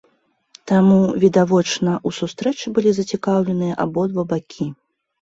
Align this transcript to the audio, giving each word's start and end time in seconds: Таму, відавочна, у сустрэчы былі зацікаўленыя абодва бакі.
Таму, 0.71 0.97
відавочна, 1.25 1.91
у 2.07 2.15
сустрэчы 2.23 2.67
былі 2.81 2.89
зацікаўленыя 3.03 3.81
абодва 3.89 4.31
бакі. 4.37 4.73